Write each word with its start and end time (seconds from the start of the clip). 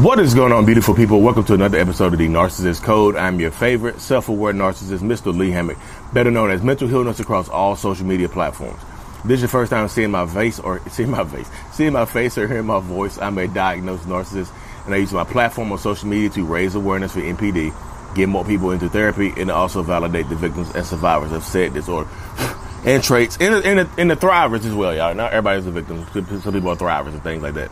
What 0.00 0.18
is 0.20 0.32
going 0.32 0.52
on, 0.52 0.64
beautiful 0.64 0.94
people? 0.94 1.20
Welcome 1.20 1.44
to 1.44 1.52
another 1.52 1.76
episode 1.76 2.14
of 2.14 2.18
the 2.18 2.26
Narcissist 2.26 2.82
Code. 2.82 3.14
I'm 3.14 3.38
your 3.38 3.50
favorite 3.50 4.00
self-aware 4.00 4.54
narcissist, 4.54 5.00
Mr. 5.00 5.36
Lee 5.36 5.50
Hammock, 5.50 5.76
better 6.14 6.30
known 6.30 6.50
as 6.50 6.62
Mental 6.62 6.88
Healness 6.88 7.20
across 7.20 7.50
all 7.50 7.76
social 7.76 8.06
media 8.06 8.30
platforms. 8.30 8.80
This 9.22 9.36
is 9.36 9.40
your 9.42 9.48
first 9.50 9.68
time 9.68 9.86
seeing 9.88 10.10
my 10.10 10.26
face 10.26 10.58
or 10.58 10.80
seeing 10.90 11.10
my 11.10 11.24
face, 11.24 11.46
seeing 11.72 11.92
my 11.92 12.06
face 12.06 12.38
or 12.38 12.48
hearing 12.48 12.64
my 12.64 12.80
voice. 12.80 13.18
I'm 13.18 13.36
a 13.36 13.46
diagnosed 13.46 14.04
narcissist, 14.04 14.50
and 14.86 14.94
I 14.94 14.96
use 14.96 15.12
my 15.12 15.24
platform 15.24 15.70
on 15.70 15.76
social 15.76 16.08
media 16.08 16.30
to 16.30 16.44
raise 16.46 16.74
awareness 16.74 17.12
for 17.12 17.20
NPD, 17.20 17.74
get 18.14 18.30
more 18.30 18.46
people 18.46 18.70
into 18.70 18.88
therapy, 18.88 19.34
and 19.36 19.50
also 19.50 19.82
validate 19.82 20.26
the 20.30 20.36
victims 20.36 20.74
and 20.74 20.86
survivors 20.86 21.32
of 21.32 21.44
said 21.44 21.74
disorder 21.74 22.08
and 22.86 23.04
traits, 23.04 23.36
and, 23.42 23.62
and, 23.62 23.86
and 23.98 24.10
the 24.10 24.16
thrivers 24.16 24.64
as 24.64 24.74
well, 24.74 24.96
y'all. 24.96 25.14
Not 25.14 25.34
everybody's 25.34 25.66
a 25.66 25.70
victim. 25.70 26.06
Some 26.14 26.54
people 26.54 26.70
are 26.70 26.76
thrivers 26.76 27.12
and 27.12 27.22
things 27.22 27.42
like 27.42 27.52
that. 27.54 27.70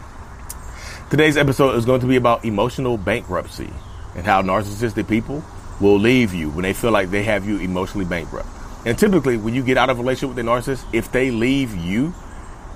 Today's 1.10 1.37
episode 1.37 1.74
is 1.74 1.84
going 1.84 2.00
to 2.02 2.06
be 2.06 2.14
about 2.14 2.45
emotional 2.45 2.96
bankruptcy 2.96 3.68
and 4.14 4.24
how 4.24 4.42
narcissistic 4.42 5.09
people 5.09 5.43
will 5.80 5.98
leave 5.98 6.32
you 6.32 6.51
when 6.51 6.62
they 6.62 6.73
feel 6.73 6.93
like 6.93 7.10
they 7.10 7.24
have 7.24 7.45
you 7.45 7.59
emotionally 7.59 8.04
bankrupt. 8.04 8.48
And 8.87 8.96
typically, 8.96 9.37
when 9.37 9.52
you 9.52 9.65
get 9.65 9.76
out 9.76 9.90
of 9.90 9.98
a 9.98 10.02
relationship 10.02 10.37
with 10.37 10.46
a 10.46 10.48
narcissist, 10.48 10.85
if 10.93 11.10
they 11.10 11.32
leave 11.32 11.74
you, 11.74 12.15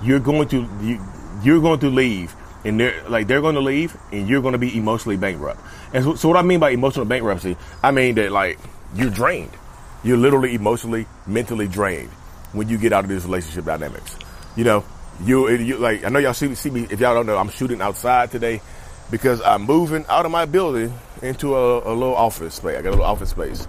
you're 0.03 0.19
going 0.19 0.49
to 0.49 0.67
you, 0.81 0.99
you're 1.43 1.61
going 1.61 1.79
to 1.79 1.89
leave, 1.89 2.35
and 2.65 2.77
they're 2.77 3.07
like 3.07 3.27
they're 3.27 3.39
going 3.39 3.55
to 3.55 3.61
leave, 3.61 3.95
and 4.11 4.27
you're 4.27 4.41
going 4.41 4.51
to 4.51 4.57
be 4.57 4.77
emotionally 4.77 5.15
bankrupt. 5.15 5.61
And 5.93 6.03
so, 6.03 6.15
so 6.15 6.27
what 6.27 6.35
I 6.35 6.41
mean 6.41 6.59
by 6.59 6.71
emotional 6.71 7.05
bankruptcy, 7.05 7.55
I 7.81 7.91
mean 7.91 8.15
that 8.15 8.33
like 8.33 8.59
you're 8.95 9.11
drained, 9.11 9.51
you're 10.03 10.17
literally 10.17 10.55
emotionally, 10.55 11.05
mentally 11.25 11.69
drained 11.69 12.09
when 12.51 12.67
you 12.67 12.77
get 12.77 12.91
out 12.91 13.05
of 13.05 13.09
these 13.09 13.23
relationship 13.23 13.63
dynamics. 13.63 14.17
You 14.57 14.65
know, 14.65 14.85
you, 15.23 15.49
you 15.49 15.77
like 15.77 16.03
I 16.03 16.09
know 16.09 16.19
y'all 16.19 16.33
see, 16.33 16.53
see 16.55 16.69
me. 16.69 16.87
If 16.89 16.99
y'all 16.99 17.13
don't 17.13 17.25
know, 17.25 17.37
I'm 17.37 17.49
shooting 17.49 17.81
outside 17.81 18.31
today 18.31 18.61
because 19.09 19.41
I'm 19.41 19.63
moving 19.63 20.05
out 20.09 20.25
of 20.25 20.31
my 20.31 20.45
building 20.45 20.93
into 21.21 21.55
a, 21.55 21.77
a 21.79 21.93
little 21.93 22.15
office 22.15 22.55
space. 22.55 22.77
I 22.77 22.81
got 22.81 22.89
a 22.89 22.91
little 22.91 23.05
office 23.05 23.29
space. 23.29 23.67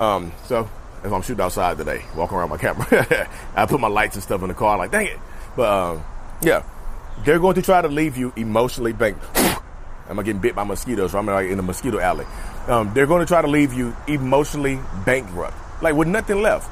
Um, 0.00 0.32
so 0.46 0.68
if 1.04 1.12
I'm 1.12 1.22
shooting 1.22 1.42
outside 1.42 1.78
today, 1.78 2.04
walking 2.16 2.36
around 2.36 2.50
my 2.50 2.56
camera, 2.56 3.28
I 3.54 3.66
put 3.66 3.80
my 3.80 3.88
lights 3.88 4.16
and 4.16 4.22
stuff 4.22 4.42
in 4.42 4.48
the 4.48 4.54
car. 4.54 4.72
I'm 4.72 4.78
like, 4.78 4.90
dang 4.90 5.06
it! 5.06 5.18
But 5.56 5.70
um, 5.70 6.04
yeah, 6.42 6.64
they're 7.24 7.38
going 7.38 7.54
to 7.54 7.62
try 7.62 7.82
to 7.82 7.88
leave 7.88 8.16
you 8.16 8.32
emotionally 8.36 8.92
bankrupt. 8.92 9.36
I'm 10.08 10.16
getting 10.16 10.40
bit 10.40 10.54
by 10.54 10.64
mosquitoes, 10.64 11.14
I'm 11.14 11.26
like 11.26 11.50
in 11.50 11.58
a 11.58 11.62
mosquito 11.62 12.00
alley. 12.00 12.24
Um, 12.66 12.92
they're 12.94 13.06
going 13.06 13.20
to 13.20 13.26
try 13.26 13.42
to 13.42 13.48
leave 13.48 13.74
you 13.74 13.94
emotionally 14.06 14.78
bankrupt, 15.04 15.54
like 15.82 15.94
with 15.94 16.08
nothing 16.08 16.40
left. 16.40 16.70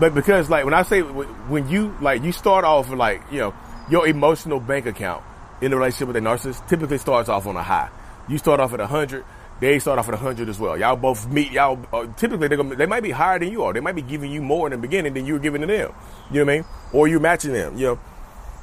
But 0.00 0.14
because 0.14 0.48
like 0.48 0.64
when 0.64 0.72
I 0.72 0.82
say 0.82 1.02
when 1.02 1.68
you 1.68 1.94
like 2.00 2.22
you 2.22 2.32
start 2.32 2.64
off 2.64 2.88
with 2.88 2.98
like 2.98 3.20
you 3.30 3.38
know 3.38 3.54
your 3.90 4.08
emotional 4.08 4.58
bank 4.58 4.86
account 4.86 5.22
in 5.60 5.74
a 5.74 5.76
relationship 5.76 6.08
with 6.08 6.16
a 6.16 6.20
narcissist 6.20 6.66
typically 6.68 6.96
starts 6.96 7.28
off 7.28 7.46
on 7.46 7.54
a 7.54 7.62
high. 7.62 7.90
You 8.26 8.38
start 8.38 8.60
off 8.60 8.72
at 8.72 8.80
a 8.80 8.86
hundred, 8.86 9.26
they 9.60 9.78
start 9.78 9.98
off 9.98 10.08
at 10.08 10.14
a 10.14 10.16
hundred 10.16 10.48
as 10.48 10.58
well. 10.58 10.78
Y'all 10.78 10.96
both 10.96 11.28
meet. 11.28 11.52
Y'all 11.52 11.78
uh, 11.92 12.06
typically 12.16 12.48
they 12.48 12.56
they 12.56 12.86
might 12.86 13.02
be 13.02 13.10
higher 13.10 13.38
than 13.38 13.52
you 13.52 13.62
are. 13.62 13.74
They 13.74 13.80
might 13.80 13.94
be 13.94 14.00
giving 14.00 14.32
you 14.32 14.40
more 14.40 14.66
in 14.66 14.70
the 14.70 14.78
beginning 14.78 15.12
than 15.12 15.26
you 15.26 15.34
were 15.34 15.38
giving 15.38 15.60
to 15.60 15.66
them. 15.66 15.92
You 16.30 16.38
know 16.38 16.46
what 16.46 16.52
I 16.52 16.56
mean? 16.56 16.64
Or 16.94 17.06
you're 17.06 17.20
matching 17.20 17.52
them. 17.52 17.76
You 17.76 17.86
know, 17.88 18.00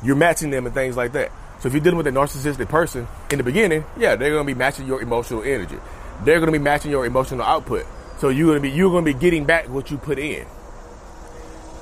you're 0.01 0.15
matching 0.15 0.49
them 0.49 0.65
and 0.65 0.73
things 0.73 0.97
like 0.97 1.11
that. 1.11 1.31
So 1.59 1.67
if 1.67 1.73
you're 1.73 1.83
dealing 1.83 1.97
with 1.97 2.07
a 2.07 2.11
narcissistic 2.11 2.67
person 2.67 3.07
in 3.29 3.37
the 3.37 3.43
beginning, 3.43 3.85
yeah, 3.95 4.15
they're 4.15 4.31
gonna 4.31 4.43
be 4.43 4.55
matching 4.55 4.87
your 4.87 5.03
emotional 5.03 5.43
energy. 5.43 5.77
They're 6.23 6.39
gonna 6.39 6.51
be 6.51 6.57
matching 6.57 6.89
your 6.89 7.05
emotional 7.05 7.43
output. 7.43 7.85
So 8.17 8.29
you're 8.29 8.47
gonna 8.47 8.59
be 8.59 8.71
you're 8.71 8.89
gonna 8.89 9.05
be 9.05 9.13
getting 9.13 9.45
back 9.45 9.69
what 9.69 9.91
you 9.91 9.99
put 9.99 10.17
in 10.17 10.47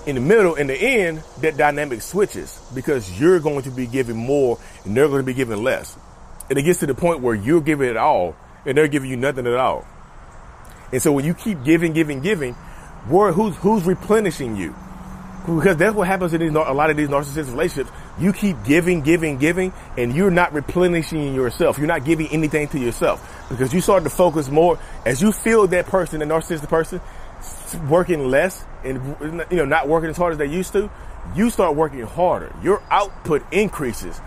in 0.05 0.15
the 0.15 0.21
middle, 0.21 0.55
in 0.55 0.67
the 0.67 0.75
end, 0.75 1.23
that 1.41 1.57
dynamic 1.57 2.01
switches 2.01 2.59
because 2.73 3.19
you're 3.19 3.39
going 3.39 3.63
to 3.63 3.71
be 3.71 3.87
giving 3.87 4.15
more 4.15 4.59
and 4.83 4.95
they're 4.95 5.07
going 5.07 5.21
to 5.21 5.25
be 5.25 5.33
giving 5.33 5.63
less. 5.63 5.97
And 6.49 6.59
it 6.59 6.63
gets 6.63 6.79
to 6.81 6.85
the 6.85 6.93
point 6.93 7.21
where 7.21 7.33
you're 7.33 7.61
giving 7.61 7.89
it 7.89 7.97
all 7.97 8.35
and 8.65 8.77
they're 8.77 8.87
giving 8.87 9.09
you 9.09 9.17
nothing 9.17 9.47
at 9.47 9.55
all. 9.55 9.85
And 10.91 11.01
so 11.01 11.11
when 11.11 11.25
you 11.25 11.33
keep 11.33 11.63
giving, 11.63 11.93
giving, 11.93 12.21
giving, 12.21 12.53
where, 13.07 13.31
who's, 13.31 13.55
who's 13.57 13.83
replenishing 13.83 14.55
you? 14.55 14.75
Because 15.45 15.77
that's 15.77 15.95
what 15.95 16.07
happens 16.07 16.33
in 16.33 16.41
these, 16.41 16.49
a 16.49 16.73
lot 16.73 16.89
of 16.89 16.97
these 16.97 17.07
narcissistic 17.07 17.51
relationships. 17.51 17.91
You 18.19 18.33
keep 18.33 18.63
giving, 18.63 19.01
giving, 19.01 19.37
giving, 19.37 19.73
and 19.95 20.15
you're 20.15 20.31
not 20.31 20.53
replenishing 20.53 21.35
yourself. 21.35 21.77
You're 21.77 21.87
not 21.87 22.03
giving 22.03 22.27
anything 22.27 22.67
to 22.69 22.79
yourself 22.79 23.45
because 23.49 23.71
you 23.73 23.81
start 23.81 24.03
to 24.05 24.09
focus 24.09 24.49
more 24.49 24.79
as 25.05 25.21
you 25.21 25.31
feel 25.31 25.67
that 25.67 25.85
person, 25.85 26.19
the 26.19 26.25
narcissistic 26.25 26.69
person, 26.69 26.99
working 27.89 28.29
less 28.29 28.65
and 28.83 29.15
you 29.49 29.57
know 29.57 29.65
not 29.65 29.87
working 29.87 30.09
as 30.09 30.17
hard 30.17 30.31
as 30.33 30.37
they 30.37 30.45
used 30.45 30.73
to, 30.73 30.89
you 31.35 31.49
start 31.49 31.75
working 31.75 32.01
harder. 32.01 32.53
Your 32.61 32.81
output 32.89 33.43
increases 33.51 34.17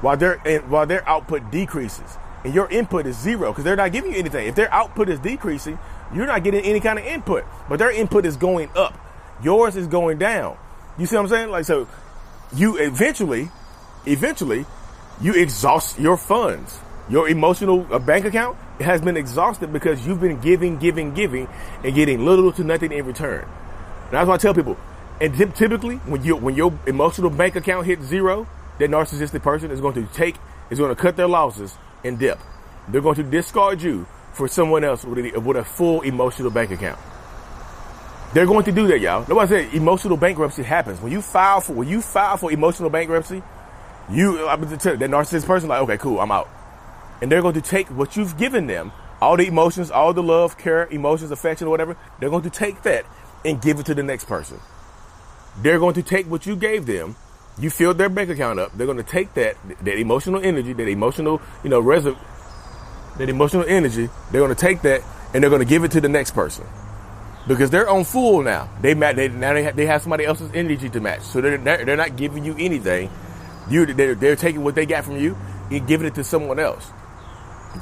while 0.00 0.16
their 0.16 0.38
while 0.68 0.86
their 0.86 1.06
output 1.08 1.50
decreases, 1.50 2.16
and 2.44 2.54
your 2.54 2.68
input 2.70 3.06
is 3.06 3.18
zero 3.18 3.52
because 3.52 3.64
they're 3.64 3.76
not 3.76 3.92
giving 3.92 4.12
you 4.12 4.18
anything. 4.18 4.46
If 4.46 4.54
their 4.54 4.72
output 4.72 5.08
is 5.08 5.18
decreasing, 5.20 5.78
you're 6.14 6.26
not 6.26 6.44
getting 6.44 6.64
any 6.64 6.80
kind 6.80 6.98
of 6.98 7.04
input, 7.04 7.44
but 7.68 7.78
their 7.78 7.90
input 7.90 8.24
is 8.26 8.36
going 8.36 8.70
up. 8.76 8.98
Yours 9.42 9.76
is 9.76 9.86
going 9.86 10.18
down. 10.18 10.56
You 10.98 11.06
see 11.06 11.16
what 11.16 11.22
I'm 11.22 11.28
saying? 11.28 11.50
Like 11.50 11.64
so, 11.64 11.88
you 12.54 12.76
eventually, 12.78 13.50
eventually, 14.06 14.64
you 15.20 15.34
exhaust 15.34 15.98
your 15.98 16.16
funds, 16.16 16.78
your 17.08 17.28
emotional 17.28 17.86
uh, 17.92 17.98
bank 17.98 18.24
account 18.24 18.56
has 18.80 19.00
been 19.00 19.16
exhausted 19.16 19.72
because 19.72 20.06
you've 20.06 20.20
been 20.20 20.40
giving, 20.40 20.76
giving, 20.78 21.14
giving, 21.14 21.48
and 21.84 21.94
getting 21.94 22.24
little 22.24 22.52
to 22.52 22.64
nothing 22.64 22.92
in 22.92 23.06
return. 23.06 23.44
And 23.44 24.12
that's 24.12 24.28
why 24.28 24.34
I 24.34 24.38
tell 24.38 24.54
people. 24.54 24.76
And 25.20 25.34
typically, 25.54 25.96
when 25.98 26.22
you 26.24 26.36
when 26.36 26.54
your 26.56 26.78
emotional 26.86 27.30
bank 27.30 27.56
account 27.56 27.86
hits 27.86 28.04
zero, 28.04 28.46
that 28.78 28.90
narcissistic 28.90 29.42
person 29.42 29.70
is 29.70 29.80
going 29.80 29.94
to 29.94 30.04
take 30.12 30.36
is 30.68 30.78
going 30.78 30.94
to 30.94 31.00
cut 31.00 31.16
their 31.16 31.28
losses 31.28 31.74
and 32.04 32.18
dip. 32.18 32.38
They're 32.88 33.00
going 33.00 33.16
to 33.16 33.22
discard 33.22 33.80
you 33.80 34.06
for 34.34 34.46
someone 34.48 34.84
else 34.84 35.04
with 35.04 35.18
a, 35.18 35.40
with 35.40 35.56
a 35.56 35.64
full 35.64 36.02
emotional 36.02 36.50
bank 36.50 36.70
account. 36.70 36.98
They're 38.34 38.46
going 38.46 38.64
to 38.64 38.72
do 38.72 38.88
that, 38.88 39.00
y'all. 39.00 39.24
Nobody 39.26 39.48
said 39.48 39.74
emotional 39.74 40.16
bankruptcy 40.16 40.64
happens 40.64 41.00
when 41.00 41.12
you 41.12 41.22
file 41.22 41.60
for 41.60 41.72
when 41.72 41.88
you 41.88 42.02
file 42.02 42.36
for 42.36 42.52
emotional 42.52 42.90
bankruptcy. 42.90 43.42
You, 44.10 44.46
I'm 44.46 44.60
going 44.60 44.70
to 44.70 44.76
tell 44.76 44.92
you, 44.92 44.98
that 44.98 45.10
narcissist 45.10 45.46
person, 45.46 45.68
like, 45.68 45.80
okay, 45.82 45.96
cool, 45.96 46.20
I'm 46.20 46.30
out 46.30 46.48
and 47.20 47.30
they're 47.30 47.42
going 47.42 47.54
to 47.54 47.62
take 47.62 47.88
what 47.88 48.16
you've 48.16 48.36
given 48.36 48.66
them, 48.66 48.92
all 49.20 49.36
the 49.36 49.46
emotions, 49.46 49.90
all 49.90 50.12
the 50.12 50.22
love, 50.22 50.58
care, 50.58 50.86
emotions, 50.86 51.30
affection, 51.30 51.66
or 51.66 51.70
whatever, 51.70 51.96
they're 52.20 52.30
going 52.30 52.42
to 52.42 52.50
take 52.50 52.82
that 52.82 53.04
and 53.44 53.60
give 53.62 53.78
it 53.78 53.86
to 53.86 53.94
the 53.94 54.02
next 54.02 54.26
person. 54.26 54.60
They're 55.58 55.78
going 55.78 55.94
to 55.94 56.02
take 56.02 56.26
what 56.26 56.46
you 56.46 56.56
gave 56.56 56.86
them, 56.86 57.16
you 57.58 57.70
filled 57.70 57.96
their 57.96 58.10
bank 58.10 58.28
account 58.28 58.58
up, 58.60 58.76
they're 58.76 58.86
going 58.86 58.98
to 58.98 59.04
take 59.04 59.32
that, 59.34 59.56
that 59.82 59.98
emotional 59.98 60.42
energy, 60.42 60.72
that 60.74 60.88
emotional, 60.88 61.40
you 61.64 61.70
know, 61.70 61.80
reserve, 61.80 62.18
that 63.18 63.28
emotional 63.28 63.64
energy, 63.66 64.10
they're 64.30 64.42
going 64.42 64.54
to 64.54 64.60
take 64.60 64.82
that 64.82 65.02
and 65.32 65.42
they're 65.42 65.50
going 65.50 65.62
to 65.62 65.68
give 65.68 65.84
it 65.84 65.92
to 65.92 66.00
the 66.00 66.08
next 66.08 66.32
person. 66.32 66.66
Because 67.48 67.70
they're 67.70 67.88
on 67.88 68.04
full 68.04 68.42
now. 68.42 68.68
They, 68.80 68.94
they 68.94 69.28
now 69.28 69.52
they 69.52 69.62
have, 69.62 69.76
they 69.76 69.86
have 69.86 70.02
somebody 70.02 70.24
else's 70.24 70.50
energy 70.52 70.88
to 70.90 71.00
match. 71.00 71.22
So 71.22 71.40
they're, 71.40 71.58
they're 71.58 71.96
not 71.96 72.16
giving 72.16 72.44
you 72.44 72.56
anything. 72.58 73.08
You, 73.70 73.86
they're, 73.86 74.16
they're 74.16 74.36
taking 74.36 74.64
what 74.64 74.74
they 74.74 74.84
got 74.84 75.04
from 75.04 75.16
you 75.16 75.36
and 75.70 75.86
giving 75.86 76.08
it 76.08 76.16
to 76.16 76.24
someone 76.24 76.58
else. 76.58 76.90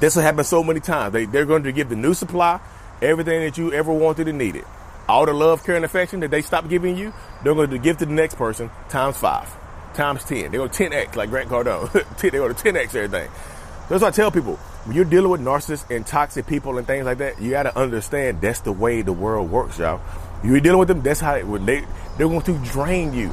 This 0.01 0.17
will 0.17 0.23
happen 0.23 0.45
so 0.45 0.63
many 0.63 0.81
times. 0.81 1.13
They, 1.13 1.27
they're 1.27 1.47
going 1.47 1.65
to 1.65 1.73
give 1.73 1.89
the 1.89 1.97
new 1.97 2.15
supply 2.15 2.61
everything 3.03 3.41
that 3.43 3.59
you 3.59 3.73
ever 3.73 3.93
wanted 3.93 4.29
and 4.29 4.39
needed. 4.39 4.65
All 5.09 5.27
the 5.27 5.33
love, 5.33 5.65
care, 5.65 5.77
and 5.77 5.85
affection 5.85 6.21
that 6.21 6.31
they 6.31 6.43
stop 6.43 6.69
giving 6.69 6.97
you, 6.97 7.13
they're 7.43 7.55
going 7.55 7.71
to 7.71 7.79
give 7.79 7.99
to 7.99 8.07
the 8.07 8.13
next 8.13 8.37
person 8.37 8.71
times 8.89 9.17
five, 9.17 9.55
times 9.95 10.25
10. 10.25 10.51
They're 10.51 10.67
going 10.67 10.71
to 10.71 10.91
10x 10.91 11.17
like 11.17 11.31
Grant 11.31 11.51
Cardone. 11.51 11.93
they're 12.21 12.31
going 12.31 12.55
to 12.55 12.63
10x 12.63 12.95
everything. 12.95 13.31
That's 13.89 14.01
what 14.01 14.05
I 14.05 14.11
tell 14.11 14.31
people. 14.31 14.57
When 14.85 14.97
you're 14.97 15.05
dealing 15.05 15.31
with 15.31 15.41
narcissists 15.41 15.95
and 15.95 16.07
toxic 16.07 16.47
people 16.47 16.79
and 16.79 16.87
things 16.87 17.05
like 17.05 17.19
that, 17.19 17.41
you 17.41 17.51
got 17.51 17.65
to 17.65 17.79
understand 17.79 18.41
that's 18.41 18.61
the 18.61 18.73
way 18.73 19.03
the 19.03 19.13
world 19.13 19.51
works, 19.51 19.79
y'all. 19.79 20.01
You're 20.43 20.61
dealing 20.61 20.79
with 20.79 20.89
them, 20.89 21.03
that's 21.03 21.21
how 21.21 21.35
it, 21.35 21.67
they, 21.67 21.85
they're 22.17 22.29
going 22.29 22.43
to 22.43 22.59
drain 22.65 23.13
you. 23.13 23.31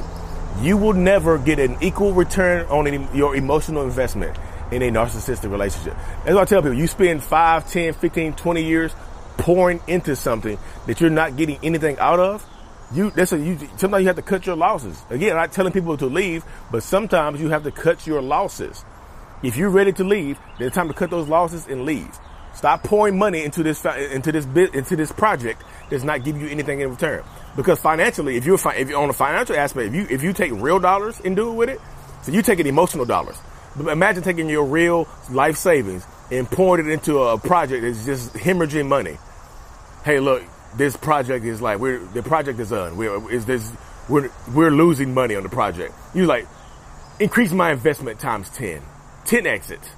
You 0.60 0.76
will 0.76 0.92
never 0.92 1.38
get 1.38 1.58
an 1.58 1.78
equal 1.80 2.12
return 2.12 2.66
on 2.66 2.86
any, 2.86 3.06
your 3.16 3.34
emotional 3.34 3.82
investment 3.84 4.36
in 4.72 4.82
a 4.82 4.90
narcissistic 4.90 5.50
relationship. 5.50 5.94
That's 6.24 6.34
what 6.34 6.42
I 6.42 6.44
tell 6.46 6.62
people. 6.62 6.76
You 6.76 6.86
spend 6.86 7.22
5, 7.22 7.70
10, 7.70 7.94
15, 7.94 8.32
20 8.34 8.62
years 8.64 8.94
pouring 9.36 9.80
into 9.86 10.16
something 10.16 10.58
that 10.86 11.00
you're 11.00 11.10
not 11.10 11.36
getting 11.36 11.58
anything 11.62 11.98
out 11.98 12.20
of. 12.20 12.46
You, 12.94 13.10
that's 13.10 13.32
a, 13.32 13.38
you, 13.38 13.58
sometimes 13.76 14.02
you 14.02 14.06
have 14.08 14.16
to 14.16 14.22
cut 14.22 14.46
your 14.46 14.56
losses. 14.56 15.02
Again, 15.10 15.30
I'm 15.30 15.36
not 15.36 15.52
telling 15.52 15.72
people 15.72 15.96
to 15.96 16.06
leave, 16.06 16.44
but 16.70 16.82
sometimes 16.82 17.40
you 17.40 17.48
have 17.48 17.64
to 17.64 17.70
cut 17.70 18.06
your 18.06 18.20
losses. 18.20 18.84
If 19.42 19.56
you're 19.56 19.70
ready 19.70 19.92
to 19.92 20.04
leave, 20.04 20.38
then 20.58 20.68
it's 20.68 20.76
time 20.76 20.88
to 20.88 20.94
cut 20.94 21.10
those 21.10 21.28
losses 21.28 21.66
and 21.66 21.84
leave. 21.84 22.18
Stop 22.54 22.84
pouring 22.84 23.18
money 23.18 23.44
into 23.44 23.62
this 23.62 23.84
into 23.84 24.30
this 24.30 24.44
bit 24.44 24.74
into 24.74 24.94
this 24.94 25.10
project 25.10 25.62
does 25.88 26.04
not 26.04 26.22
give 26.22 26.40
you 26.40 26.48
anything 26.48 26.80
in 26.80 26.90
return. 26.90 27.24
Because 27.56 27.80
financially, 27.80 28.36
if 28.36 28.44
you're 28.44 28.58
if 28.74 28.90
you're 28.90 29.00
on 29.00 29.08
a 29.08 29.14
financial 29.14 29.56
aspect, 29.56 29.88
if 29.88 29.94
you 29.94 30.06
if 30.10 30.22
you 30.22 30.34
take 30.34 30.52
real 30.52 30.78
dollars 30.78 31.18
and 31.20 31.34
do 31.34 31.50
it 31.50 31.54
with 31.54 31.70
it, 31.70 31.80
so 32.22 32.30
you 32.30 32.42
taking 32.42 32.66
emotional 32.66 33.06
dollars. 33.06 33.36
Imagine 33.78 34.22
taking 34.22 34.48
your 34.48 34.64
real 34.64 35.08
life 35.30 35.56
savings 35.56 36.04
and 36.30 36.50
pouring 36.50 36.86
it 36.86 36.92
into 36.92 37.18
a 37.18 37.38
project 37.38 37.82
that's 37.82 38.04
just 38.04 38.34
hemorrhaging 38.34 38.86
money. 38.86 39.18
Hey, 40.04 40.20
look, 40.20 40.42
this 40.76 40.96
project 40.96 41.44
is 41.44 41.60
like 41.62 41.78
we're 41.78 41.98
the 41.98 42.22
project 42.22 42.58
is 42.60 42.72
on. 42.72 42.96
We're 42.96 43.30
is 43.30 43.46
this 43.46 43.72
we're 44.08 44.30
we're 44.54 44.70
losing 44.70 45.14
money 45.14 45.34
on 45.36 45.42
the 45.42 45.48
project. 45.48 45.94
You 46.14 46.26
like 46.26 46.46
increase 47.20 47.52
my 47.52 47.72
investment 47.72 48.20
times 48.20 48.48
ten. 48.50 48.82
10 49.26 49.46
exits. 49.46 49.88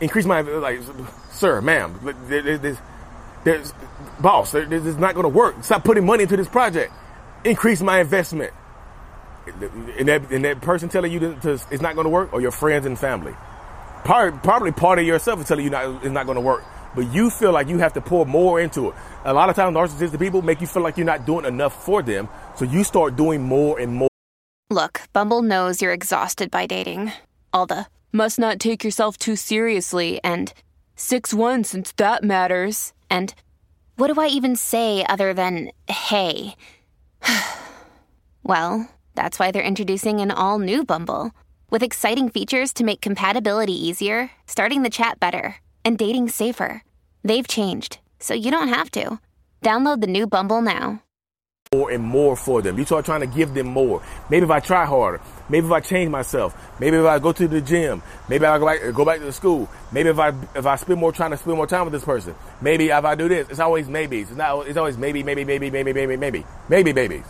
Increase 0.00 0.26
my, 0.26 0.40
like, 0.40 0.80
sir, 1.30 1.60
ma'am, 1.60 1.98
there's, 2.28 2.78
there's 3.44 3.72
boss, 4.20 4.52
this 4.52 4.84
is 4.84 4.96
not 4.96 5.14
going 5.14 5.24
to 5.24 5.28
work. 5.28 5.62
Stop 5.64 5.84
putting 5.84 6.06
money 6.06 6.22
into 6.22 6.36
this 6.36 6.48
project. 6.48 6.92
Increase 7.44 7.80
my 7.80 8.00
investment. 8.00 8.52
And 9.98 10.08
that, 10.08 10.30
and 10.30 10.44
that 10.44 10.60
person 10.60 10.88
telling 10.88 11.12
you 11.12 11.20
to, 11.20 11.34
to, 11.40 11.52
it's 11.70 11.82
not 11.82 11.94
going 11.94 12.04
to 12.04 12.10
work, 12.10 12.32
or 12.32 12.40
your 12.40 12.50
friends 12.50 12.86
and 12.86 12.98
family. 12.98 13.34
Probably, 14.04 14.38
probably 14.40 14.72
part 14.72 14.98
of 14.98 15.04
yourself 15.04 15.40
is 15.40 15.48
telling 15.48 15.64
you 15.64 15.70
not, 15.70 16.04
it's 16.04 16.12
not 16.12 16.26
going 16.26 16.36
to 16.36 16.42
work. 16.42 16.64
But 16.94 17.12
you 17.12 17.30
feel 17.30 17.52
like 17.52 17.68
you 17.68 17.78
have 17.78 17.92
to 17.94 18.00
pour 18.00 18.24
more 18.26 18.60
into 18.60 18.88
it. 18.88 18.94
A 19.24 19.32
lot 19.32 19.50
of 19.50 19.56
times, 19.56 19.76
narcissistic 19.76 20.18
people 20.18 20.42
make 20.42 20.60
you 20.60 20.66
feel 20.66 20.82
like 20.82 20.96
you're 20.96 21.06
not 21.06 21.26
doing 21.26 21.44
enough 21.44 21.84
for 21.84 22.02
them. 22.02 22.28
So 22.56 22.64
you 22.64 22.82
start 22.84 23.16
doing 23.16 23.42
more 23.42 23.78
and 23.78 23.94
more. 23.94 24.08
Look, 24.70 25.02
Bumble 25.12 25.42
knows 25.42 25.80
you're 25.80 25.92
exhausted 25.92 26.50
by 26.50 26.66
dating. 26.66 27.12
All 27.52 27.66
the 27.66 27.86
must 28.12 28.38
not 28.38 28.58
take 28.58 28.84
yourself 28.84 29.16
too 29.16 29.36
seriously, 29.36 30.20
and 30.24 30.52
6 30.96 31.32
1 31.32 31.64
since 31.64 31.92
that 31.92 32.24
matters, 32.24 32.92
and 33.08 33.34
what 33.96 34.12
do 34.12 34.20
I 34.20 34.26
even 34.28 34.56
say 34.56 35.04
other 35.08 35.34
than 35.34 35.70
hey? 35.88 36.54
well, 38.42 38.88
that's 39.18 39.40
why 39.40 39.50
they're 39.50 39.72
introducing 39.72 40.20
an 40.20 40.30
all 40.30 40.60
new 40.60 40.84
Bumble 40.84 41.32
with 41.70 41.82
exciting 41.82 42.28
features 42.28 42.72
to 42.74 42.84
make 42.84 43.00
compatibility 43.00 43.74
easier, 43.74 44.30
starting 44.46 44.82
the 44.84 44.96
chat 44.98 45.18
better, 45.18 45.56
and 45.84 45.98
dating 45.98 46.28
safer. 46.28 46.84
They've 47.24 47.48
changed, 47.48 47.98
so 48.20 48.32
you 48.32 48.52
don't 48.52 48.68
have 48.68 48.92
to. 48.92 49.18
Download 49.60 50.00
the 50.00 50.06
new 50.06 50.28
Bumble 50.28 50.62
now 50.62 51.02
more 51.72 51.90
and 51.90 52.02
more 52.02 52.34
for 52.34 52.62
them. 52.62 52.78
You 52.78 52.86
start 52.86 53.04
trying 53.04 53.20
to 53.20 53.26
give 53.26 53.52
them 53.52 53.66
more. 53.66 54.02
Maybe 54.30 54.44
if 54.44 54.50
I 54.50 54.60
try 54.60 54.86
harder, 54.86 55.20
maybe 55.50 55.66
if 55.66 55.72
I 55.72 55.80
change 55.80 56.10
myself, 56.10 56.56
maybe 56.80 56.96
if 56.96 57.04
I 57.04 57.18
go 57.18 57.32
to 57.32 57.46
the 57.46 57.60
gym, 57.60 58.02
maybe 58.26 58.46
I 58.46 58.58
go 58.58 58.66
back, 58.66 58.94
go 58.94 59.04
back 59.04 59.18
to 59.18 59.26
the 59.26 59.32
school, 59.32 59.68
maybe 59.92 60.08
if 60.08 60.18
I 60.18 60.28
if 60.54 60.64
I 60.64 60.76
spend 60.76 60.98
more 60.98 61.12
trying 61.12 61.32
to 61.32 61.36
spend 61.36 61.56
more 61.56 61.66
time 61.66 61.84
with 61.84 61.92
this 61.92 62.04
person, 62.04 62.34
maybe 62.62 62.88
if 62.88 63.04
I 63.04 63.14
do 63.14 63.28
this, 63.28 63.50
it's 63.50 63.60
always 63.60 63.86
maybes. 63.86 64.28
It's 64.28 64.38
not. 64.38 64.66
It's 64.66 64.78
always 64.78 64.96
maybe, 64.96 65.22
maybe, 65.22 65.44
maybe, 65.44 65.70
maybe, 65.70 65.92
maybe, 65.92 66.16
maybe, 66.16 66.44
maybe 66.70 66.92
babies. 66.92 67.26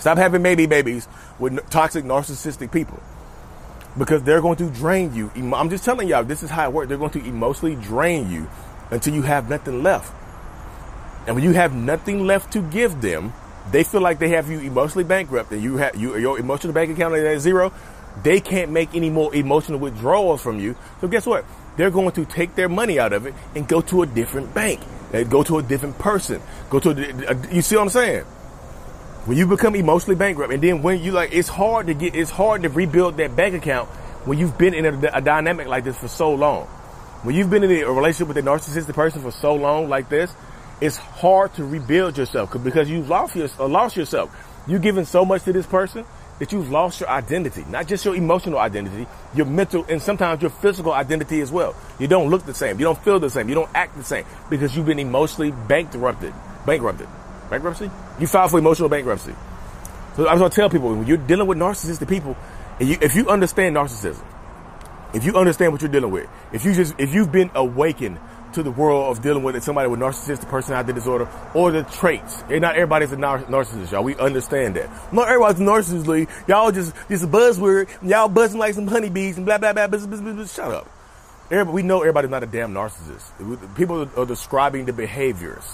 Stop 0.00 0.16
having 0.16 0.40
maybe 0.40 0.64
babies 0.64 1.06
with 1.38 1.68
toxic 1.68 2.04
narcissistic 2.04 2.72
people 2.72 3.00
because 3.98 4.22
they're 4.22 4.40
going 4.40 4.56
to 4.56 4.70
drain 4.70 5.14
you. 5.14 5.30
I'm 5.54 5.68
just 5.68 5.84
telling 5.84 6.08
y'all, 6.08 6.24
this 6.24 6.42
is 6.42 6.48
how 6.48 6.66
it 6.68 6.72
works. 6.72 6.88
They're 6.88 6.96
going 6.96 7.10
to 7.10 7.24
emotionally 7.24 7.76
drain 7.76 8.30
you 8.30 8.48
until 8.90 9.14
you 9.14 9.22
have 9.22 9.50
nothing 9.50 9.82
left. 9.82 10.14
And 11.26 11.36
when 11.36 11.44
you 11.44 11.52
have 11.52 11.74
nothing 11.74 12.26
left 12.26 12.52
to 12.54 12.62
give 12.62 13.02
them, 13.02 13.34
they 13.70 13.84
feel 13.84 14.00
like 14.00 14.18
they 14.18 14.30
have 14.30 14.50
you 14.50 14.60
emotionally 14.60 15.04
bankrupt 15.04 15.52
and 15.52 15.62
you 15.62 15.76
have 15.76 15.94
you, 15.94 16.16
your 16.16 16.38
emotional 16.38 16.72
bank 16.72 16.90
account 16.90 17.14
is 17.14 17.24
at 17.24 17.40
zero. 17.40 17.72
They 18.22 18.40
can't 18.40 18.72
make 18.72 18.94
any 18.94 19.10
more 19.10 19.34
emotional 19.34 19.78
withdrawals 19.78 20.40
from 20.40 20.58
you. 20.58 20.76
So 21.02 21.08
guess 21.08 21.26
what? 21.26 21.44
They're 21.76 21.90
going 21.90 22.12
to 22.12 22.24
take 22.24 22.54
their 22.54 22.70
money 22.70 22.98
out 22.98 23.12
of 23.12 23.26
it 23.26 23.34
and 23.54 23.68
go 23.68 23.82
to 23.82 24.02
a 24.02 24.06
different 24.06 24.54
bank. 24.54 24.80
They 25.12 25.24
go 25.24 25.42
to 25.42 25.58
a 25.58 25.62
different 25.62 25.98
person. 25.98 26.40
Go 26.70 26.80
to 26.80 26.90
a, 26.90 27.54
you 27.54 27.60
see 27.60 27.76
what 27.76 27.82
I'm 27.82 27.88
saying? 27.90 28.24
When 29.30 29.38
you 29.38 29.46
become 29.46 29.76
emotionally 29.76 30.16
bankrupt, 30.16 30.52
and 30.52 30.60
then 30.60 30.82
when 30.82 31.00
you 31.00 31.12
like, 31.12 31.32
it's 31.32 31.48
hard 31.48 31.86
to 31.86 31.94
get, 31.94 32.16
it's 32.16 32.32
hard 32.32 32.64
to 32.64 32.68
rebuild 32.68 33.16
that 33.18 33.36
bank 33.36 33.54
account 33.54 33.88
when 34.26 34.40
you've 34.40 34.58
been 34.58 34.74
in 34.74 34.84
a, 34.84 35.10
a 35.12 35.20
dynamic 35.20 35.68
like 35.68 35.84
this 35.84 35.96
for 35.96 36.08
so 36.08 36.34
long. 36.34 36.66
When 37.22 37.36
you've 37.36 37.48
been 37.48 37.62
in 37.62 37.70
a 37.70 37.92
relationship 37.92 38.26
with 38.26 38.38
a 38.38 38.42
narcissistic 38.42 38.92
person 38.92 39.22
for 39.22 39.30
so 39.30 39.54
long 39.54 39.88
like 39.88 40.08
this, 40.08 40.34
it's 40.80 40.96
hard 40.96 41.54
to 41.54 41.64
rebuild 41.64 42.18
yourself 42.18 42.60
because 42.60 42.90
you've 42.90 43.08
lost, 43.08 43.36
your, 43.36 43.48
uh, 43.60 43.68
lost 43.68 43.96
yourself. 43.96 44.34
You've 44.66 44.82
given 44.82 45.04
so 45.04 45.24
much 45.24 45.44
to 45.44 45.52
this 45.52 45.64
person 45.64 46.04
that 46.40 46.50
you've 46.50 46.72
lost 46.72 46.98
your 46.98 47.08
identity, 47.08 47.64
not 47.68 47.86
just 47.86 48.04
your 48.04 48.16
emotional 48.16 48.58
identity, 48.58 49.06
your 49.36 49.46
mental, 49.46 49.86
and 49.88 50.02
sometimes 50.02 50.42
your 50.42 50.50
physical 50.50 50.92
identity 50.92 51.40
as 51.40 51.52
well. 51.52 51.76
You 52.00 52.08
don't 52.08 52.30
look 52.30 52.46
the 52.46 52.54
same. 52.54 52.80
You 52.80 52.84
don't 52.84 53.00
feel 53.04 53.20
the 53.20 53.30
same. 53.30 53.48
You 53.48 53.54
don't 53.54 53.70
act 53.76 53.96
the 53.96 54.02
same 54.02 54.24
because 54.50 54.76
you've 54.76 54.86
been 54.86 54.98
emotionally 54.98 55.52
bankrupted. 55.52 56.34
Bankrupted. 56.66 57.06
Bankruptcy? 57.50 57.90
You 58.18 58.26
filed 58.26 58.50
for 58.50 58.58
emotional 58.58 58.88
bankruptcy. 58.88 59.34
So 60.16 60.26
I 60.26 60.32
was 60.32 60.40
going 60.40 60.50
to 60.50 60.56
tell 60.56 60.70
people 60.70 60.94
when 60.94 61.06
you're 61.06 61.16
dealing 61.16 61.46
with 61.46 61.58
narcissistic 61.58 62.08
people, 62.08 62.36
and 62.78 62.88
you, 62.88 62.96
if 63.00 63.14
you 63.14 63.28
understand 63.28 63.76
narcissism, 63.76 64.24
if 65.12 65.24
you 65.24 65.34
understand 65.34 65.72
what 65.72 65.82
you're 65.82 65.90
dealing 65.90 66.10
with, 66.10 66.28
if 66.52 66.64
you 66.64 66.72
just, 66.72 66.94
if 66.98 67.12
you've 67.12 67.32
been 67.32 67.50
awakened 67.54 68.18
to 68.52 68.62
the 68.62 68.70
world 68.70 69.16
of 69.16 69.22
dealing 69.22 69.42
with 69.42 69.62
somebody 69.62 69.88
with 69.88 70.00
narcissistic 70.00 70.48
personality 70.48 70.92
disorder 70.92 71.28
or 71.54 71.70
the 71.70 71.82
traits. 71.84 72.42
And 72.48 72.62
not 72.62 72.74
everybody's 72.74 73.12
a 73.12 73.16
nar- 73.16 73.44
narcissist, 73.44 73.92
y'all. 73.92 74.02
We 74.02 74.16
understand 74.16 74.76
that. 74.76 74.90
Not 75.12 75.28
everybody's 75.28 75.60
a 75.60 75.64
narcissist, 75.64 76.48
Y'all 76.48 76.72
just, 76.72 76.92
a 76.92 77.26
buzzword. 77.26 77.88
Y'all 78.02 78.28
buzzing 78.28 78.58
like 78.58 78.74
some 78.74 78.86
honeybees 78.86 79.36
and 79.36 79.46
blah, 79.46 79.58
blah, 79.58 79.72
blah, 79.72 79.86
blah, 79.86 79.98
blah, 79.98 80.20
blah, 80.20 80.32
blah. 80.32 80.44
Shut 80.46 80.72
up. 80.72 80.90
Everybody, 81.50 81.74
we 81.74 81.82
know 81.82 82.00
everybody's 82.00 82.30
not 82.30 82.42
a 82.42 82.46
damn 82.46 82.72
narcissist. 82.72 83.76
People 83.76 84.08
are 84.16 84.26
describing 84.26 84.84
the 84.86 84.92
behaviors. 84.92 85.64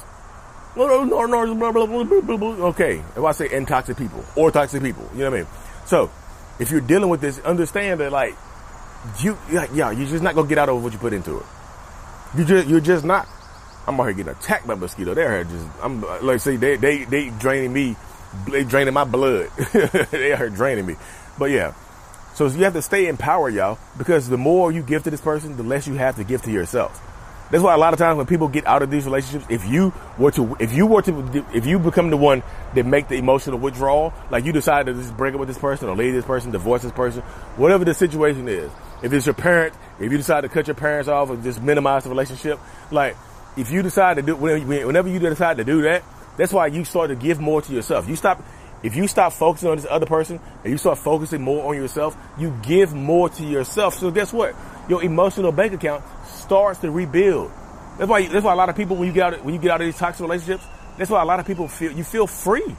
Okay, 2.60 2.98
if 2.98 3.18
I 3.18 3.32
say 3.32 3.48
and 3.56 3.66
toxic 3.66 3.96
people 3.96 4.24
or 4.36 4.50
toxic 4.50 4.82
people, 4.82 5.08
you 5.12 5.20
know 5.20 5.30
what 5.30 5.36
I 5.38 5.42
mean? 5.42 5.48
So, 5.86 6.10
if 6.58 6.70
you're 6.70 6.80
dealing 6.80 7.08
with 7.08 7.20
this, 7.20 7.38
understand 7.40 8.00
that 8.00 8.12
like 8.12 8.34
you, 9.20 9.38
like, 9.50 9.70
yeah, 9.72 9.90
you're 9.90 10.08
just 10.08 10.22
not 10.22 10.34
gonna 10.34 10.48
get 10.48 10.58
out 10.58 10.68
of 10.68 10.82
what 10.82 10.92
you 10.92 10.98
put 10.98 11.12
into 11.12 11.38
it. 11.38 11.46
You 12.36 12.44
just 12.44 12.68
you're 12.68 12.80
just 12.80 13.04
not. 13.04 13.26
I'm 13.86 13.98
out 14.00 14.04
here 14.04 14.14
getting 14.14 14.32
attacked 14.32 14.66
by 14.66 14.74
mosquito. 14.74 15.14
They're 15.14 15.44
just 15.44 15.66
I'm 15.82 16.02
like 16.22 16.40
say 16.40 16.56
they 16.56 16.76
they 16.76 17.04
they 17.04 17.30
draining 17.30 17.72
me, 17.72 17.96
they 18.50 18.64
draining 18.64 18.94
my 18.94 19.04
blood. 19.04 19.50
they 20.10 20.32
are 20.32 20.50
draining 20.50 20.86
me. 20.86 20.96
But 21.38 21.50
yeah. 21.50 21.74
So 22.34 22.46
you 22.48 22.64
have 22.64 22.74
to 22.74 22.82
stay 22.82 23.06
in 23.06 23.16
power, 23.16 23.48
y'all, 23.48 23.78
because 23.96 24.28
the 24.28 24.36
more 24.36 24.70
you 24.70 24.82
give 24.82 25.04
to 25.04 25.10
this 25.10 25.22
person, 25.22 25.56
the 25.56 25.62
less 25.62 25.86
you 25.86 25.94
have 25.94 26.16
to 26.16 26.24
give 26.24 26.42
to 26.42 26.52
yourself. 26.52 27.00
That's 27.50 27.62
why 27.62 27.74
a 27.74 27.78
lot 27.78 27.92
of 27.92 27.98
times 27.98 28.16
when 28.16 28.26
people 28.26 28.48
get 28.48 28.66
out 28.66 28.82
of 28.82 28.90
these 28.90 29.04
relationships, 29.04 29.46
if 29.48 29.66
you 29.66 29.92
were 30.18 30.32
to, 30.32 30.56
if 30.58 30.72
you 30.72 30.86
were 30.86 31.02
to, 31.02 31.46
if 31.54 31.64
you 31.64 31.78
become 31.78 32.10
the 32.10 32.16
one 32.16 32.42
that 32.74 32.84
make 32.84 33.08
the 33.08 33.14
emotional 33.14 33.58
withdrawal, 33.58 34.12
like 34.30 34.44
you 34.44 34.52
decide 34.52 34.86
to 34.86 34.94
just 34.94 35.16
break 35.16 35.34
up 35.34 35.40
with 35.40 35.48
this 35.48 35.58
person 35.58 35.88
or 35.88 35.96
leave 35.96 36.12
this 36.12 36.24
person, 36.24 36.50
divorce 36.50 36.82
this 36.82 36.92
person, 36.92 37.22
whatever 37.56 37.84
the 37.84 37.94
situation 37.94 38.48
is, 38.48 38.70
if 39.02 39.12
it's 39.12 39.26
your 39.26 39.34
parent, 39.34 39.74
if 40.00 40.10
you 40.10 40.18
decide 40.18 40.40
to 40.40 40.48
cut 40.48 40.66
your 40.66 40.74
parents 40.74 41.08
off 41.08 41.30
or 41.30 41.36
just 41.36 41.62
minimize 41.62 42.02
the 42.02 42.10
relationship, 42.10 42.58
like 42.90 43.16
if 43.56 43.70
you 43.70 43.82
decide 43.82 44.14
to 44.14 44.22
do 44.22 44.34
whenever 44.34 45.08
you 45.08 45.18
decide 45.18 45.58
to 45.58 45.64
do 45.64 45.82
that, 45.82 46.02
that's 46.36 46.52
why 46.52 46.66
you 46.66 46.84
start 46.84 47.10
to 47.10 47.14
give 47.14 47.40
more 47.40 47.62
to 47.62 47.72
yourself. 47.72 48.08
You 48.08 48.16
stop 48.16 48.42
if 48.82 48.94
you 48.94 49.08
stop 49.08 49.32
focusing 49.32 49.70
on 49.70 49.76
this 49.76 49.86
other 49.88 50.06
person 50.06 50.38
and 50.62 50.70
you 50.70 50.78
start 50.78 50.98
focusing 50.98 51.42
more 51.42 51.68
on 51.68 51.76
yourself, 51.76 52.16
you 52.38 52.56
give 52.62 52.92
more 52.92 53.28
to 53.30 53.44
yourself. 53.44 53.94
So 53.94 54.10
guess 54.10 54.32
what? 54.32 54.54
Your 54.88 55.02
emotional 55.02 55.50
bank 55.50 55.72
account 55.72 56.04
starts 56.46 56.80
to 56.80 56.90
rebuild. 56.90 57.50
That's 57.98 58.08
why 58.08 58.26
that's 58.26 58.44
why 58.44 58.52
a 58.52 58.56
lot 58.56 58.68
of 58.68 58.76
people 58.76 58.96
when 58.96 59.08
you 59.08 59.14
get 59.14 59.34
out 59.34 59.44
when 59.44 59.54
you 59.54 59.60
get 59.60 59.70
out 59.72 59.80
of 59.80 59.86
these 59.86 59.98
toxic 59.98 60.20
relationships, 60.20 60.64
that's 60.96 61.10
why 61.10 61.20
a 61.22 61.24
lot 61.24 61.40
of 61.40 61.46
people 61.46 61.68
feel 61.68 61.92
you 61.92 62.04
feel 62.04 62.26
free. 62.26 62.76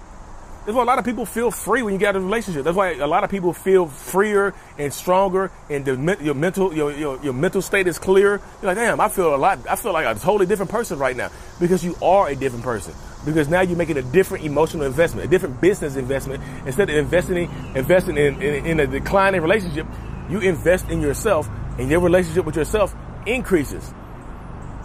That's 0.66 0.76
why 0.76 0.84
a 0.84 0.86
lot 0.86 1.00
of 1.00 1.06
people 1.06 1.26
feel 1.26 1.50
free 1.50 1.82
when 1.82 1.94
you 1.94 2.00
get 2.00 2.10
out 2.10 2.18
of 2.18 2.24
a 2.24 2.26
relationship. 2.26 2.66
That's 2.66 2.76
why 2.76 2.96
a 2.96 3.08
lot 3.08 3.24
of 3.24 3.30
people 3.30 3.54
feel 3.54 3.88
freer 3.88 4.54
and 4.78 4.94
stronger, 4.94 5.50
and 5.70 5.86
the, 5.86 6.18
your 6.22 6.36
mental 6.36 6.74
your, 6.74 6.92
your, 6.92 7.24
your 7.24 7.34
mental 7.34 7.62
state 7.62 7.88
is 7.88 7.98
clear. 7.98 8.42
You're 8.62 8.74
like, 8.74 8.76
damn, 8.76 9.00
I 9.00 9.08
feel 9.08 9.34
a 9.34 9.38
lot. 9.38 9.60
I 9.70 9.76
feel 9.76 9.94
like 9.94 10.06
a 10.06 10.20
totally 10.20 10.46
different 10.46 10.70
person 10.72 11.00
right 11.00 11.16
now 11.16 11.32
because 11.60 11.84
you 11.86 11.96
are 12.02 12.28
a 12.28 12.36
different 12.36 12.66
person. 12.66 12.94
Because 13.26 13.48
now 13.48 13.62
you're 13.62 13.78
making 13.78 13.98
a 13.98 14.02
different 14.02 14.46
emotional 14.46 14.86
investment, 14.86 15.26
a 15.26 15.30
different 15.30 15.60
business 15.60 15.96
investment. 15.96 16.44
Instead 16.66 16.90
of 16.90 16.96
investing 16.96 17.50
investing 17.74 18.18
in, 18.18 18.42
in, 18.42 18.66
in 18.66 18.80
a 18.82 18.88
declining 18.88 19.42
relationship, 19.42 19.88
you 20.30 20.40
invest 20.40 20.90
in 20.90 21.02
yourself, 21.02 21.50
and 21.80 21.90
your 21.90 22.02
relationship 22.02 22.46
with 22.46 22.56
yourself 22.56 22.94
increases 23.28 23.94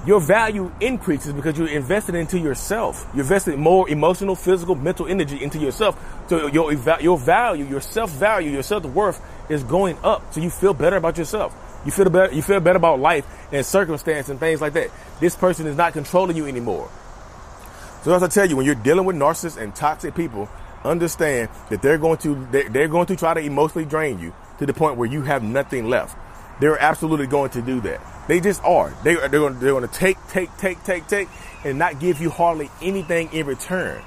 your 0.06 0.20
value 0.20 0.72
increases 0.80 1.32
because 1.32 1.56
you're 1.56 1.68
invested 1.68 2.14
into 2.14 2.38
yourself. 2.38 3.08
You're 3.14 3.22
investing 3.22 3.60
more 3.60 3.88
emotional, 3.88 4.34
physical, 4.34 4.74
mental 4.74 5.06
energy 5.06 5.42
into 5.42 5.58
yourself. 5.58 5.96
So 6.28 6.48
your, 6.48 6.72
your 6.72 7.18
value, 7.18 7.64
your 7.64 7.80
self 7.80 8.10
value, 8.10 8.50
your 8.50 8.64
self 8.64 8.84
worth 8.84 9.20
is 9.48 9.62
going 9.62 9.96
up. 10.02 10.34
So 10.34 10.40
you 10.40 10.50
feel 10.50 10.74
better 10.74 10.96
about 10.96 11.18
yourself. 11.18 11.54
You 11.84 11.92
feel 11.92 12.10
better, 12.10 12.34
you 12.34 12.42
feel 12.42 12.60
better 12.60 12.76
about 12.76 13.00
life 13.00 13.26
and 13.52 13.64
circumstance 13.64 14.28
and 14.28 14.40
things 14.40 14.60
like 14.60 14.72
that. 14.72 14.90
This 15.20 15.36
person 15.36 15.66
is 15.66 15.76
not 15.76 15.92
controlling 15.92 16.36
you 16.36 16.46
anymore. 16.46 16.90
So 18.02 18.12
as 18.12 18.22
I 18.22 18.28
tell 18.28 18.48
you, 18.48 18.56
when 18.56 18.66
you're 18.66 18.74
dealing 18.74 19.04
with 19.04 19.14
narcissists 19.14 19.60
and 19.60 19.74
toxic 19.74 20.16
people, 20.16 20.48
understand 20.84 21.48
that 21.70 21.80
they're 21.80 21.98
going 21.98 22.18
to, 22.18 22.46
they're 22.50 22.88
going 22.88 23.06
to 23.06 23.14
try 23.14 23.34
to 23.34 23.40
emotionally 23.40 23.84
drain 23.84 24.18
you 24.18 24.34
to 24.58 24.66
the 24.66 24.74
point 24.74 24.96
where 24.96 25.08
you 25.08 25.22
have 25.22 25.44
nothing 25.44 25.88
left. 25.88 26.16
They're 26.60 26.78
absolutely 26.78 27.26
going 27.26 27.50
to 27.50 27.62
do 27.62 27.80
that. 27.82 28.00
They 28.28 28.40
just 28.40 28.62
are. 28.62 28.94
They, 29.02 29.14
they're 29.14 29.28
going, 29.28 29.58
they're 29.58 29.72
going 29.72 29.88
to 29.88 29.94
take, 29.94 30.16
take, 30.28 30.56
take, 30.56 30.82
take, 30.84 31.06
take, 31.08 31.28
and 31.64 31.78
not 31.78 32.00
give 32.00 32.20
you 32.20 32.30
hardly 32.30 32.70
anything 32.80 33.32
in 33.32 33.46
return. 33.46 34.02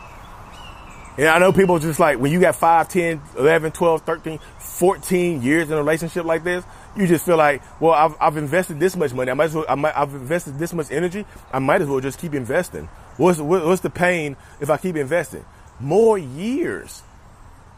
And 1.17 1.27
I 1.27 1.39
know 1.39 1.53
people 1.53 1.79
just 1.79 1.99
like 1.99 2.19
when 2.19 2.31
you 2.31 2.41
got 2.41 2.55
5, 2.55 2.89
10, 2.89 3.21
11, 3.37 3.71
12, 3.71 4.01
13, 4.01 4.39
14 4.59 5.41
years 5.41 5.67
in 5.69 5.73
a 5.73 5.77
relationship 5.77 6.25
like 6.25 6.43
this, 6.43 6.65
you 6.97 7.07
just 7.07 7.25
feel 7.25 7.37
like, 7.37 7.61
well, 7.79 7.93
I've, 7.93 8.15
I've 8.19 8.37
invested 8.37 8.79
this 8.79 8.95
much 8.97 9.13
money. 9.13 9.31
I 9.31 9.33
might 9.33 9.45
as 9.45 9.55
well, 9.55 9.65
I 9.67 9.75
might, 9.75 9.97
I've 9.97 10.13
invested 10.13 10.59
this 10.59 10.73
much 10.73 10.91
energy. 10.91 11.25
I 11.53 11.59
might 11.59 11.81
as 11.81 11.87
well 11.87 12.01
just 12.01 12.19
keep 12.19 12.33
investing. 12.33 12.89
What's, 13.17 13.39
what's 13.39 13.81
the 13.81 13.89
pain 13.89 14.35
if 14.59 14.69
I 14.69 14.77
keep 14.77 14.97
investing? 14.97 15.45
More 15.79 16.17
years, 16.17 17.01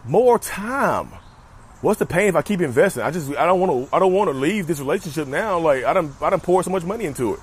more 0.06 0.40
time. 0.40 1.12
What's 1.82 2.00
the 2.00 2.06
pain 2.06 2.30
if 2.30 2.36
I 2.36 2.42
keep 2.42 2.62
investing? 2.62 3.04
I 3.04 3.12
just, 3.12 3.30
I 3.36 3.46
don't 3.46 3.60
want 3.60 3.90
to, 3.90 3.96
I 3.96 4.00
don't 4.00 4.14
want 4.14 4.32
to 4.32 4.38
leave 4.38 4.66
this 4.66 4.80
relationship 4.80 5.28
now. 5.28 5.60
Like 5.60 5.84
I 5.84 5.94
don't, 5.94 6.12
I 6.22 6.30
don't 6.30 6.42
pour 6.42 6.64
so 6.64 6.72
much 6.72 6.84
money 6.84 7.06
into 7.06 7.36
it. 7.36 7.40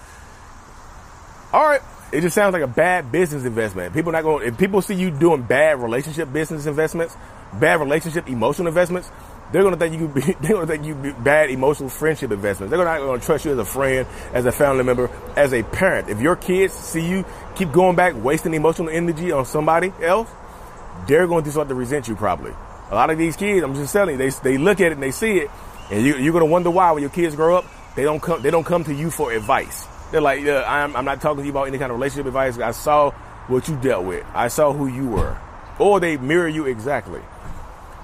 All 1.53 1.65
right. 1.65 1.81
It 2.13 2.21
just 2.21 2.35
sounds 2.35 2.53
like 2.53 2.63
a 2.63 2.69
bad 2.69 3.11
business 3.11 3.45
investment. 3.45 3.95
People 3.95 4.13
not 4.13 4.23
going. 4.23 4.47
If 4.47 4.59
people 4.59 4.83
see 4.83 4.95
you 4.95 5.11
doing 5.11 5.43
bad 5.43 5.81
relationship 5.81 6.33
business 6.33 6.67
investments, 6.67 7.17
bad 7.55 7.81
relationship 7.81 8.29
emotional 8.29 8.69
investments, 8.69 9.11
they're 9.53 9.63
to 9.63 9.77
think 9.79 9.99
you. 9.99 10.09
Be, 10.09 10.21
they're 10.41 10.61
to 10.61 10.67
think 10.67 10.85
you 10.85 10.95
bad 10.95 11.51
emotional 11.51 11.89
friendship 11.89 12.33
investments. 12.33 12.71
They're 12.71 12.85
not 12.85 12.99
to 12.99 13.25
trust 13.25 13.45
you 13.45 13.53
as 13.53 13.59
a 13.59 13.65
friend, 13.65 14.07
as 14.33 14.47
a 14.47 14.53
family 14.53 14.85
member, 14.85 15.11
as 15.37 15.53
a 15.53 15.63
parent. 15.63 16.09
If 16.09 16.21
your 16.21 16.37
kids 16.37 16.73
see 16.75 17.09
you 17.09 17.25
keep 17.55 17.73
going 17.73 17.97
back, 17.97 18.15
wasting 18.17 18.55
emotional 18.55 18.91
energy 18.91 19.31
on 19.33 19.45
somebody 19.47 19.93
else, 20.03 20.29
they're 21.07 21.27
going 21.27 21.45
to 21.45 21.51
start 21.51 21.69
to 21.69 21.75
resent 21.75 22.09
you. 22.09 22.17
Probably. 22.17 22.53
A 22.95 22.97
lot 22.97 23.11
of 23.11 23.19
these 23.19 23.37
kids, 23.37 23.63
I'm 23.65 23.75
just 23.75 23.93
telling 23.93 24.19
you, 24.19 24.31
they 24.31 24.31
they 24.43 24.59
look 24.59 24.81
at 24.81 24.87
it 24.87 24.93
and 24.93 25.03
they 25.03 25.11
see 25.11 25.39
it, 25.39 25.51
and 25.91 26.05
you, 26.05 26.17
you're 26.17 26.39
to 26.39 26.47
wonder 26.47 26.71
why 26.71 26.93
when 26.93 27.03
your 27.03 27.11
kids 27.11 27.35
grow 27.35 27.59
up, 27.59 27.65
they 27.97 28.05
don't 28.05 28.21
come. 28.21 28.41
They 28.41 28.51
don't 28.51 28.65
come 28.65 28.85
to 28.85 28.95
you 28.95 29.11
for 29.11 29.33
advice 29.33 29.87
they're 30.15 30.21
like, 30.21 30.43
yeah, 30.43 30.63
I'm, 30.65 30.95
I'm 30.95 31.05
not 31.05 31.21
talking 31.21 31.39
to 31.39 31.45
you 31.45 31.51
about 31.51 31.67
any 31.67 31.77
kind 31.77 31.91
of 31.91 31.99
relationship 31.99 32.27
advice. 32.27 32.57
I 32.59 32.71
saw 32.71 33.11
what 33.49 33.67
you 33.67 33.77
dealt 33.77 34.05
with. 34.05 34.25
I 34.33 34.47
saw 34.47 34.73
who 34.73 34.87
you 34.87 35.09
were. 35.09 35.37
Or 35.81 35.99
they 35.99 36.17
mirror 36.17 36.47
you 36.47 36.67
exactly. 36.67 37.21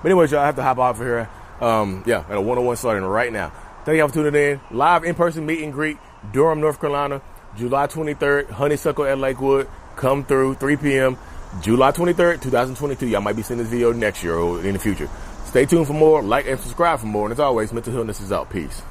But 0.02 0.10
anyways, 0.10 0.32
y'all, 0.32 0.40
I 0.40 0.46
have 0.46 0.56
to 0.56 0.62
hop 0.62 0.78
off 0.78 0.96
of 0.96 1.06
here. 1.06 1.30
Um, 1.60 2.02
yeah, 2.06 2.24
and 2.28 2.34
a 2.36 2.40
one-on-one 2.40 2.74
starting 2.76 3.04
right 3.04 3.32
now. 3.32 3.52
Thank 3.84 3.98
y'all 3.98 4.08
for 4.08 4.14
tuning 4.14 4.34
in. 4.34 4.60
Live 4.72 5.04
in-person 5.04 5.46
meet 5.46 5.62
and 5.62 5.72
greet, 5.72 5.98
Durham, 6.32 6.60
North 6.60 6.80
Carolina, 6.80 7.22
July 7.56 7.86
23rd, 7.86 8.50
Honeysuckle 8.50 9.04
at 9.04 9.18
Lakewood. 9.18 9.68
Come 9.94 10.24
through, 10.24 10.54
3 10.54 10.76
p.m., 10.78 11.16
July 11.60 11.90
23rd, 11.90 12.40
2022. 12.40 13.08
Y'all 13.08 13.20
might 13.20 13.36
be 13.36 13.42
seeing 13.42 13.58
this 13.58 13.68
video 13.68 13.92
next 13.92 14.22
year 14.22 14.34
or 14.34 14.64
in 14.64 14.72
the 14.72 14.78
future. 14.78 15.08
Stay 15.44 15.66
tuned 15.66 15.86
for 15.86 15.92
more, 15.92 16.22
like 16.22 16.46
and 16.46 16.58
subscribe 16.60 17.00
for 17.00 17.06
more. 17.06 17.26
And 17.26 17.32
as 17.32 17.40
always, 17.40 17.72
Mental 17.72 17.92
Healness 17.92 18.20
is 18.20 18.30
out. 18.30 18.48
Peace. 18.50 18.82